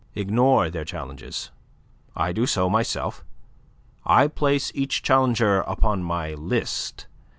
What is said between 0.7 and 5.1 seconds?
their challenges. I do so myself. I place each